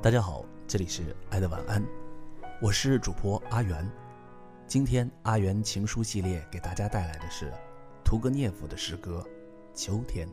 [0.00, 1.84] 大家好，这里是爱的晚安，
[2.62, 3.90] 我是主播阿元。
[4.64, 7.52] 今天阿元情书系列给大家带来的是
[8.04, 9.26] 屠格涅夫的诗歌
[9.76, 10.28] 《秋天》。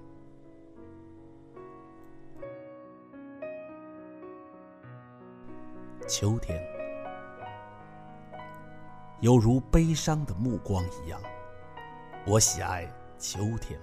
[6.07, 6.63] 秋天，
[9.19, 11.19] 犹如悲伤的目光一样，
[12.27, 13.79] 我喜爱秋天。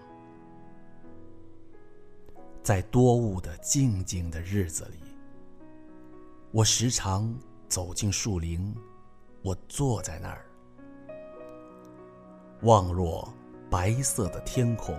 [2.63, 5.12] 在多雾的静静的日子里。
[6.55, 7.35] 我时常
[7.67, 8.77] 走进树林，
[9.41, 10.45] 我坐在那儿，
[12.61, 13.27] 望若
[13.71, 14.95] 白色的天空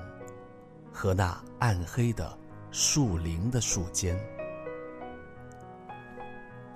[0.92, 2.36] 和那暗黑的
[2.72, 4.20] 树林的树尖。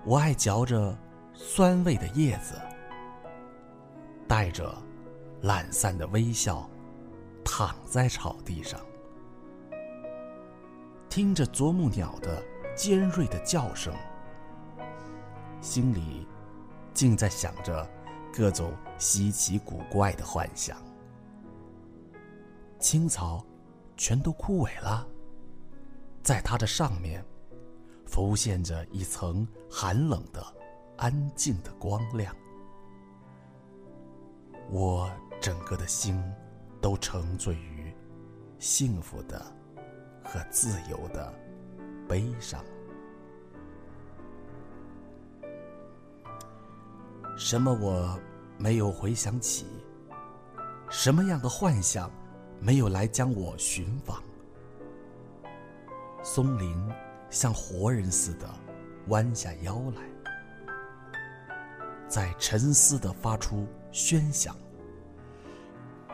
[0.06, 0.96] 我爱嚼着
[1.34, 2.54] 酸味的叶子，
[4.28, 4.72] 带着
[5.42, 6.70] 懒散的微笑，
[7.44, 8.80] 躺在草地上，
[11.10, 12.44] 听着啄木鸟的
[12.76, 13.92] 尖锐的叫声。
[15.68, 16.26] 心里，
[16.94, 17.86] 竟在想着
[18.34, 20.82] 各种稀奇古怪的幻想。
[22.80, 23.46] 青草
[23.98, 25.06] 全都枯萎了，
[26.24, 27.22] 在它的上面，
[28.06, 30.42] 浮现着一层寒冷的、
[30.96, 32.34] 安静的光亮。
[34.70, 36.18] 我整个的心
[36.80, 37.94] 都沉醉于
[38.58, 39.46] 幸福的
[40.24, 41.34] 和自由的
[42.08, 42.64] 悲伤。
[47.40, 48.20] 什么我
[48.58, 49.68] 没有回想起？
[50.90, 52.10] 什么样的幻想
[52.60, 54.24] 没有来将我寻访？
[56.24, 56.76] 松林
[57.30, 58.50] 像活人似的
[59.10, 60.02] 弯下腰来，
[62.08, 64.56] 在沉思的发出喧响。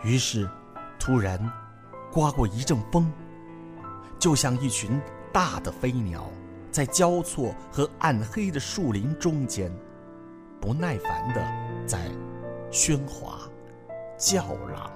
[0.04, 0.46] 于是，
[1.00, 1.40] 突然
[2.12, 3.10] 刮过一阵风，
[4.20, 5.00] 就像一群
[5.32, 6.30] 大的飞鸟
[6.70, 9.72] 在交错和暗黑的树林中间。
[10.64, 11.46] 不耐烦地
[11.86, 12.00] 在
[12.72, 13.52] 喧哗
[14.18, 14.90] 叫嚷。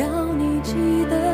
[0.00, 1.29] 要你记得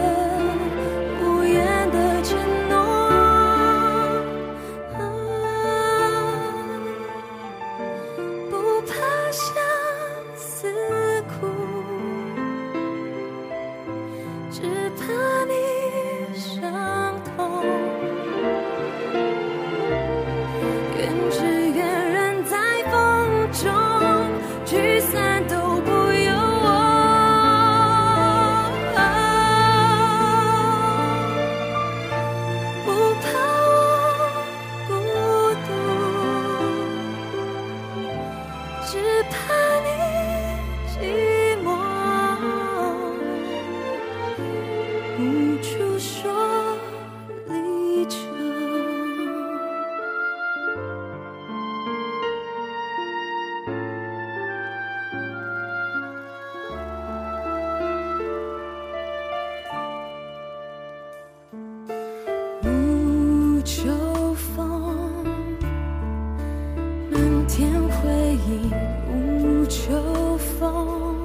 [68.47, 68.71] 一
[69.11, 69.93] 舞秋
[70.39, 71.16] 风。